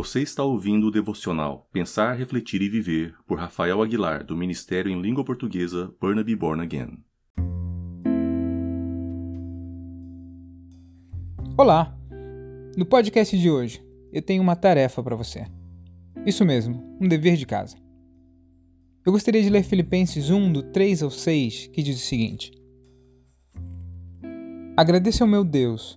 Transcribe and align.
Você 0.00 0.22
está 0.22 0.44
ouvindo 0.44 0.86
o 0.86 0.90
devocional 0.92 1.68
Pensar, 1.72 2.12
Refletir 2.12 2.62
e 2.62 2.68
Viver 2.68 3.16
por 3.26 3.36
Rafael 3.36 3.82
Aguilar, 3.82 4.24
do 4.24 4.36
Ministério 4.36 4.92
em 4.92 5.02
Língua 5.02 5.24
Portuguesa 5.24 5.92
Burnaby 6.00 6.36
Born 6.36 6.62
Again. 6.62 7.02
Olá! 11.56 11.98
No 12.76 12.86
podcast 12.86 13.36
de 13.36 13.50
hoje, 13.50 13.84
eu 14.12 14.22
tenho 14.22 14.40
uma 14.40 14.54
tarefa 14.54 15.02
para 15.02 15.16
você. 15.16 15.44
Isso 16.24 16.44
mesmo, 16.44 16.80
um 17.00 17.08
dever 17.08 17.36
de 17.36 17.44
casa. 17.44 17.76
Eu 19.04 19.10
gostaria 19.10 19.42
de 19.42 19.50
ler 19.50 19.64
Filipenses 19.64 20.30
1, 20.30 20.52
do 20.52 20.62
3 20.62 21.02
ao 21.02 21.10
6, 21.10 21.70
que 21.72 21.82
diz 21.82 21.96
o 21.96 22.06
seguinte: 22.06 22.52
Agradeço 24.76 25.24
ao 25.24 25.28
meu 25.28 25.42
Deus 25.42 25.96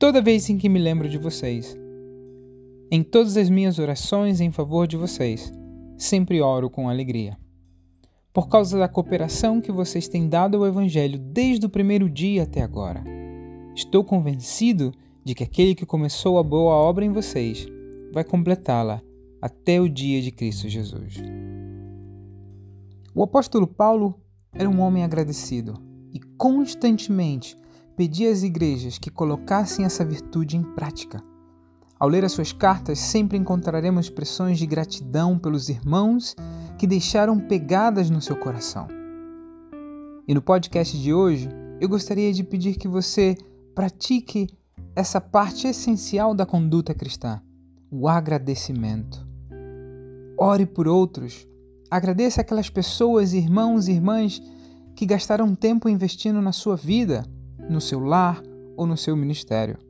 toda 0.00 0.20
vez 0.20 0.50
em 0.50 0.58
que 0.58 0.68
me 0.68 0.80
lembro 0.80 1.08
de 1.08 1.16
vocês. 1.16 1.85
Em 2.88 3.02
todas 3.02 3.36
as 3.36 3.50
minhas 3.50 3.80
orações 3.80 4.40
em 4.40 4.52
favor 4.52 4.86
de 4.86 4.96
vocês, 4.96 5.52
sempre 5.98 6.40
oro 6.40 6.70
com 6.70 6.88
alegria. 6.88 7.36
Por 8.32 8.48
causa 8.48 8.78
da 8.78 8.86
cooperação 8.86 9.60
que 9.60 9.72
vocês 9.72 10.06
têm 10.06 10.28
dado 10.28 10.58
ao 10.58 10.66
Evangelho 10.66 11.18
desde 11.18 11.66
o 11.66 11.68
primeiro 11.68 12.08
dia 12.08 12.44
até 12.44 12.62
agora. 12.62 13.02
Estou 13.74 14.04
convencido 14.04 14.92
de 15.24 15.34
que 15.34 15.42
aquele 15.42 15.74
que 15.74 15.84
começou 15.84 16.38
a 16.38 16.44
boa 16.44 16.74
obra 16.74 17.04
em 17.04 17.10
vocês 17.10 17.66
vai 18.12 18.22
completá-la 18.22 19.02
até 19.42 19.80
o 19.80 19.88
dia 19.88 20.22
de 20.22 20.30
Cristo 20.30 20.68
Jesus. 20.68 21.16
O 23.12 23.22
apóstolo 23.24 23.66
Paulo 23.66 24.14
era 24.52 24.70
um 24.70 24.80
homem 24.80 25.02
agradecido 25.02 25.74
e 26.12 26.20
constantemente 26.38 27.58
pedia 27.96 28.30
às 28.30 28.44
igrejas 28.44 28.96
que 28.96 29.10
colocassem 29.10 29.84
essa 29.84 30.04
virtude 30.04 30.56
em 30.56 30.62
prática. 30.62 31.20
Ao 31.98 32.08
ler 32.08 32.24
as 32.24 32.32
suas 32.32 32.52
cartas, 32.52 32.98
sempre 32.98 33.38
encontraremos 33.38 34.06
expressões 34.06 34.58
de 34.58 34.66
gratidão 34.66 35.38
pelos 35.38 35.70
irmãos 35.70 36.36
que 36.78 36.86
deixaram 36.86 37.38
pegadas 37.38 38.10
no 38.10 38.20
seu 38.20 38.36
coração. 38.36 38.86
E 40.28 40.34
no 40.34 40.42
podcast 40.42 40.98
de 40.98 41.14
hoje, 41.14 41.48
eu 41.80 41.88
gostaria 41.88 42.32
de 42.34 42.44
pedir 42.44 42.74
que 42.76 42.86
você 42.86 43.34
pratique 43.74 44.46
essa 44.94 45.20
parte 45.20 45.66
essencial 45.66 46.34
da 46.34 46.44
conduta 46.44 46.92
cristã, 46.92 47.40
o 47.90 48.08
agradecimento. 48.08 49.26
Ore 50.38 50.66
por 50.66 50.86
outros. 50.86 51.48
Agradeça 51.90 52.42
aquelas 52.42 52.68
pessoas, 52.68 53.32
irmãos 53.32 53.88
e 53.88 53.92
irmãs 53.92 54.42
que 54.94 55.06
gastaram 55.06 55.54
tempo 55.54 55.88
investindo 55.88 56.42
na 56.42 56.52
sua 56.52 56.76
vida, 56.76 57.24
no 57.70 57.80
seu 57.80 58.00
lar 58.00 58.42
ou 58.76 58.86
no 58.86 58.96
seu 58.96 59.16
ministério. 59.16 59.85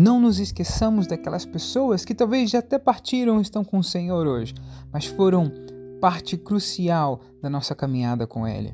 Não 0.00 0.18
nos 0.18 0.38
esqueçamos 0.38 1.06
daquelas 1.06 1.44
pessoas 1.44 2.06
que 2.06 2.14
talvez 2.14 2.48
já 2.48 2.60
até 2.60 2.78
partiram 2.78 3.38
estão 3.38 3.62
com 3.62 3.76
o 3.76 3.84
Senhor 3.84 4.26
hoje, 4.26 4.54
mas 4.90 5.04
foram 5.04 5.52
parte 6.00 6.38
crucial 6.38 7.20
da 7.42 7.50
nossa 7.50 7.74
caminhada 7.74 8.26
com 8.26 8.48
Ele. 8.48 8.72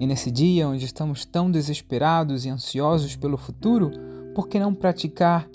E 0.00 0.08
nesse 0.08 0.28
dia 0.28 0.66
onde 0.66 0.84
estamos 0.84 1.24
tão 1.24 1.48
desesperados 1.48 2.44
e 2.44 2.48
ansiosos 2.48 3.14
pelo 3.14 3.36
futuro, 3.36 3.92
por 4.34 4.48
que 4.48 4.58
não 4.58 4.74
praticar 4.74 5.48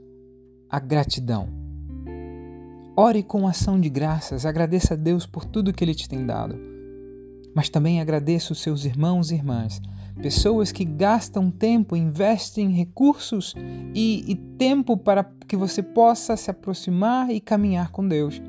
a 0.69 0.79
gratidão? 0.79 1.49
Ore 2.95 3.21
com 3.21 3.49
ação 3.49 3.77
de 3.77 3.89
graças, 3.89 4.45
agradeça 4.45 4.93
a 4.93 4.97
Deus 4.97 5.25
por 5.25 5.43
tudo 5.43 5.73
que 5.73 5.83
Ele 5.83 5.93
te 5.93 6.07
tem 6.07 6.25
dado. 6.25 6.57
Mas 7.53 7.67
também 7.67 7.99
agradeça 7.99 8.53
os 8.53 8.61
seus 8.61 8.85
irmãos 8.85 9.29
e 9.29 9.35
irmãs 9.35 9.81
Pessoas 10.21 10.71
que 10.71 10.85
gastam 10.85 11.51
tempo, 11.51 11.95
investem 11.95 12.69
recursos 12.69 13.53
e, 13.93 14.23
e 14.27 14.35
tempo 14.57 14.97
para 14.97 15.23
que 15.47 15.57
você 15.57 15.83
possa 15.83 16.37
se 16.37 16.49
aproximar 16.49 17.29
e 17.29 17.39
caminhar 17.39 17.91
com 17.91 18.07
Deus. 18.07 18.41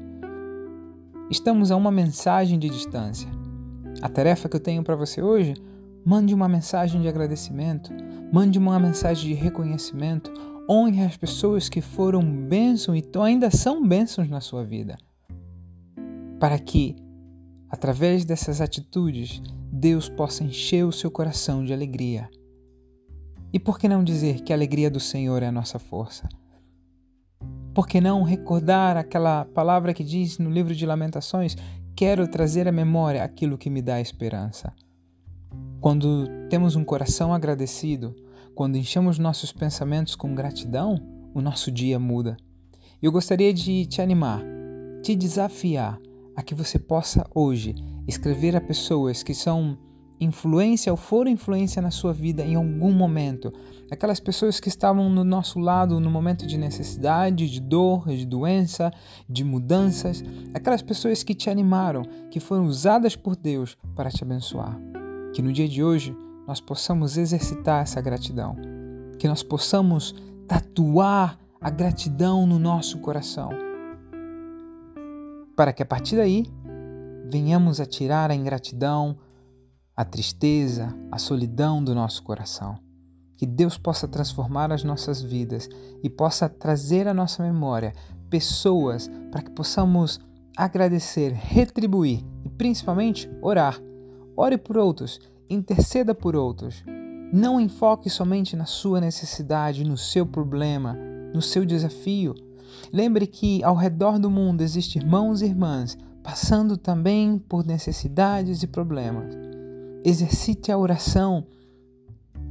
Estamos 1.28 1.70
a 1.72 1.76
uma 1.76 1.90
mensagem 1.90 2.58
de 2.58 2.68
distância. 2.68 3.28
A 4.00 4.08
tarefa 4.08 4.48
que 4.48 4.56
eu 4.56 4.60
tenho 4.60 4.84
para 4.84 4.94
você 4.94 5.20
hoje, 5.20 5.54
mande 6.04 6.32
uma 6.32 6.48
mensagem 6.48 7.02
de 7.02 7.08
agradecimento, 7.08 7.90
mande 8.32 8.58
uma 8.58 8.78
mensagem 8.78 9.30
de 9.30 9.34
reconhecimento, 9.34 10.32
honre 10.70 11.02
as 11.02 11.16
pessoas 11.16 11.68
que 11.68 11.80
foram 11.80 12.22
bênção 12.22 12.94
e 12.94 13.04
ainda 13.20 13.50
são 13.50 13.86
bênçãos 13.86 14.28
na 14.28 14.40
sua 14.40 14.64
vida. 14.64 14.96
Para 16.38 16.58
que, 16.60 16.94
através 17.68 18.24
dessas 18.24 18.60
atitudes, 18.60 19.42
Deus 19.78 20.08
possa 20.08 20.42
encher 20.42 20.86
o 20.86 20.90
seu 20.92 21.10
coração 21.10 21.62
de 21.62 21.70
alegria. 21.70 22.30
E 23.52 23.60
por 23.60 23.78
que 23.78 23.86
não 23.86 24.02
dizer 24.02 24.40
que 24.40 24.50
a 24.50 24.56
alegria 24.56 24.90
do 24.90 24.98
Senhor 24.98 25.42
é 25.42 25.48
a 25.48 25.52
nossa 25.52 25.78
força? 25.78 26.26
Por 27.74 27.86
que 27.86 28.00
não 28.00 28.22
recordar 28.22 28.96
aquela 28.96 29.44
palavra 29.44 29.92
que 29.92 30.02
diz 30.02 30.38
no 30.38 30.48
livro 30.48 30.74
de 30.74 30.86
Lamentações: 30.86 31.58
Quero 31.94 32.26
trazer 32.26 32.66
à 32.66 32.72
memória 32.72 33.22
aquilo 33.22 33.58
que 33.58 33.68
me 33.68 33.82
dá 33.82 34.00
esperança? 34.00 34.72
Quando 35.78 36.26
temos 36.48 36.74
um 36.74 36.82
coração 36.82 37.34
agradecido, 37.34 38.16
quando 38.54 38.78
enchemos 38.78 39.18
nossos 39.18 39.52
pensamentos 39.52 40.14
com 40.14 40.34
gratidão, 40.34 40.98
o 41.34 41.42
nosso 41.42 41.70
dia 41.70 41.98
muda. 41.98 42.38
Eu 43.02 43.12
gostaria 43.12 43.52
de 43.52 43.84
te 43.84 44.00
animar, 44.00 44.42
te 45.02 45.14
desafiar 45.14 46.00
a 46.34 46.42
que 46.42 46.54
você 46.54 46.78
possa 46.78 47.26
hoje 47.34 47.74
escrever 48.06 48.56
a 48.56 48.60
pessoas 48.60 49.22
que 49.22 49.34
são 49.34 49.78
influência 50.20 50.90
ou 50.90 50.96
foram 50.96 51.30
influência 51.30 51.82
na 51.82 51.90
sua 51.90 52.12
vida 52.12 52.42
em 52.42 52.54
algum 52.54 52.92
momento. 52.92 53.52
Aquelas 53.90 54.18
pessoas 54.18 54.58
que 54.58 54.68
estavam 54.68 55.10
no 55.10 55.22
nosso 55.22 55.58
lado 55.58 56.00
no 56.00 56.10
momento 56.10 56.46
de 56.46 56.56
necessidade, 56.56 57.48
de 57.48 57.60
dor, 57.60 58.08
de 58.08 58.24
doença, 58.24 58.90
de 59.28 59.44
mudanças. 59.44 60.24
Aquelas 60.54 60.82
pessoas 60.82 61.22
que 61.22 61.34
te 61.34 61.50
animaram, 61.50 62.02
que 62.30 62.40
foram 62.40 62.64
usadas 62.64 63.14
por 63.14 63.36
Deus 63.36 63.76
para 63.94 64.10
te 64.10 64.24
abençoar. 64.24 64.78
Que 65.32 65.42
no 65.42 65.52
dia 65.52 65.68
de 65.68 65.84
hoje 65.84 66.16
nós 66.46 66.60
possamos 66.60 67.16
exercitar 67.16 67.82
essa 67.82 68.00
gratidão. 68.00 68.56
Que 69.18 69.28
nós 69.28 69.42
possamos 69.42 70.14
tatuar 70.48 71.38
a 71.60 71.70
gratidão 71.70 72.46
no 72.46 72.58
nosso 72.58 72.98
coração. 72.98 73.50
Para 75.54 75.72
que 75.72 75.82
a 75.82 75.86
partir 75.86 76.16
daí 76.16 76.46
venhamos 77.30 77.80
a 77.80 77.86
tirar 77.86 78.30
a 78.30 78.34
ingratidão, 78.34 79.16
a 79.96 80.04
tristeza, 80.04 80.94
a 81.10 81.18
solidão 81.18 81.82
do 81.82 81.94
nosso 81.94 82.22
coração. 82.22 82.78
Que 83.36 83.46
Deus 83.46 83.76
possa 83.76 84.08
transformar 84.08 84.72
as 84.72 84.82
nossas 84.82 85.22
vidas 85.22 85.68
e 86.02 86.08
possa 86.08 86.48
trazer 86.48 87.06
à 87.06 87.14
nossa 87.14 87.42
memória 87.42 87.92
pessoas 88.30 89.10
para 89.30 89.42
que 89.42 89.50
possamos 89.50 90.20
agradecer, 90.56 91.32
retribuir 91.32 92.24
e 92.44 92.48
principalmente 92.48 93.30
orar. 93.42 93.78
Ore 94.36 94.56
por 94.56 94.76
outros, 94.78 95.20
interceda 95.48 96.14
por 96.14 96.34
outros. 96.34 96.82
Não 97.32 97.60
enfoque 97.60 98.08
somente 98.08 98.56
na 98.56 98.64
sua 98.64 99.00
necessidade, 99.00 99.84
no 99.84 99.96
seu 99.96 100.26
problema, 100.26 100.96
no 101.34 101.42
seu 101.42 101.64
desafio. 101.64 102.34
Lembre 102.92 103.26
que 103.26 103.62
ao 103.62 103.74
redor 103.74 104.18
do 104.18 104.30
mundo 104.30 104.62
existem 104.62 105.02
irmãos 105.02 105.42
e 105.42 105.46
irmãs 105.46 105.98
passando 106.26 106.76
também 106.76 107.38
por 107.38 107.64
necessidades 107.64 108.64
e 108.64 108.66
problemas. 108.66 109.32
Exercite 110.04 110.72
a 110.72 110.76
oração, 110.76 111.46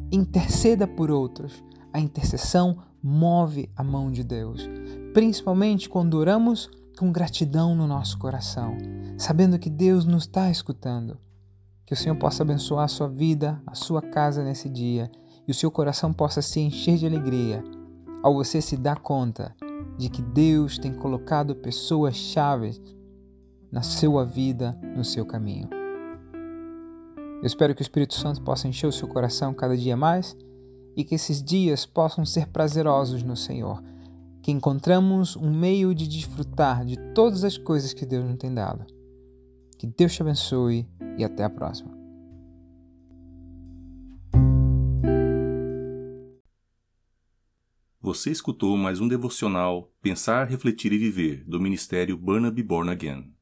interceda 0.10 0.88
por 0.88 1.12
outros. 1.12 1.62
A 1.92 2.00
intercessão 2.00 2.78
move 3.04 3.70
a 3.76 3.84
mão 3.84 4.10
de 4.10 4.24
Deus, 4.24 4.66
principalmente 5.14 5.90
quando 5.90 6.14
oramos 6.14 6.70
com 6.98 7.12
gratidão 7.12 7.76
no 7.76 7.86
nosso 7.86 8.18
coração, 8.18 8.78
sabendo 9.18 9.60
que 9.60 9.70
Deus 9.70 10.06
nos 10.06 10.24
está 10.24 10.50
escutando. 10.50 11.18
Que 11.86 11.94
o 11.94 11.98
Senhor 11.98 12.16
possa 12.16 12.44
abençoar 12.44 12.86
a 12.86 12.88
sua 12.88 13.10
vida, 13.10 13.62
a 13.68 13.76
sua 13.76 14.02
casa 14.02 14.42
nesse 14.42 14.70
dia 14.70 15.12
e 15.46 15.52
o 15.52 15.54
seu 15.54 15.70
coração 15.70 16.14
possa 16.14 16.42
se 16.42 16.62
encher 16.62 16.96
de 16.96 17.06
alegria 17.06 17.62
ao 18.24 18.36
você 18.36 18.62
se 18.62 18.78
dar 18.78 19.00
conta 19.00 19.54
de 19.98 20.10
que 20.10 20.22
Deus 20.22 20.78
tem 20.78 20.94
colocado 20.94 21.56
pessoas 21.56 22.16
chaves 22.16 22.82
na 23.76 23.82
sua 23.82 24.24
vida, 24.24 24.72
no 24.96 25.04
seu 25.04 25.26
caminho. 25.26 25.68
Eu 27.42 27.46
espero 27.46 27.76
que 27.76 27.82
o 27.82 27.84
Espírito 27.84 28.14
Santo 28.14 28.42
possa 28.42 28.70
encher 28.70 28.88
o 28.88 28.92
seu 28.92 29.06
coração 29.06 29.54
cada 29.54 29.76
dia 29.76 29.98
mais 29.98 30.34
e 30.96 31.04
que 31.04 31.14
esses 31.14 31.44
dias 31.44 31.86
possam 31.86 32.26
ser 32.26 32.48
prazerosos 32.48 33.22
no 33.22 33.36
Senhor, 33.36 33.84
que 34.42 34.50
encontramos 34.50 35.36
um 35.36 35.54
meio 35.54 35.94
de 35.94 36.08
desfrutar 36.08 36.86
de 36.86 36.96
todas 37.14 37.44
as 37.44 37.58
coisas 37.58 37.92
que 37.92 38.06
Deus 38.06 38.24
nos 38.24 38.38
tem 38.38 38.54
dado. 38.54 38.86
Que 39.78 39.86
Deus 39.86 40.14
te 40.14 40.22
abençoe 40.22 40.88
e 41.18 41.26
até 41.26 41.44
a 41.44 41.50
próxima. 41.50 41.94
Você 48.00 48.32
escutou 48.32 48.78
mais 48.78 49.02
um 49.02 49.08
devocional 49.10 49.92
Pensar, 50.02 50.48
Refletir 50.48 50.94
e 50.94 50.98
Viver 50.98 51.44
do 51.44 51.60
Ministério 51.60 52.16
Burnaby 52.16 52.64
Born 52.64 52.90
Again. 52.90 53.35